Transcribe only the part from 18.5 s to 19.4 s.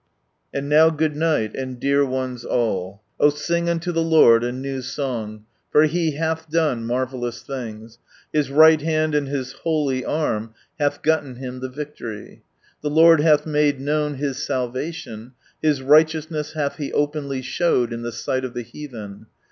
the heathen.